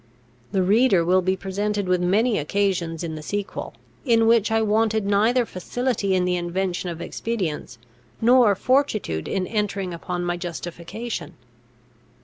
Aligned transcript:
The 0.51 0.63
reader 0.63 1.05
will 1.05 1.21
be 1.21 1.35
presented 1.37 1.87
with 1.87 2.01
many 2.01 2.39
occasions 2.39 3.03
in 3.03 3.13
the 3.13 3.21
sequel, 3.21 3.75
in 4.03 4.25
which 4.25 4.51
I 4.51 4.59
wanted 4.63 5.05
neither 5.05 5.45
facility 5.45 6.15
in 6.15 6.25
the 6.25 6.37
invention 6.37 6.89
of 6.89 7.01
expedients, 7.01 7.77
nor 8.19 8.55
fortitude 8.55 9.27
in 9.27 9.45
entering 9.45 9.93
upon 9.93 10.25
my 10.25 10.37
justification. 10.37 11.35